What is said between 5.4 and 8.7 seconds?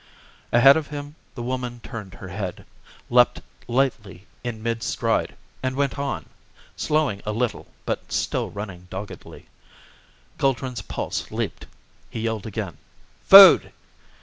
and went on; slowing a little but still